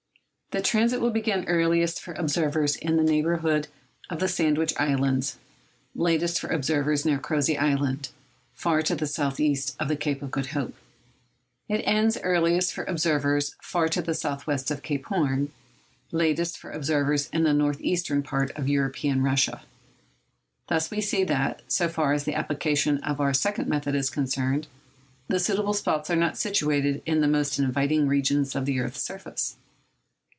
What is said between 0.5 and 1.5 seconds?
The transit will begin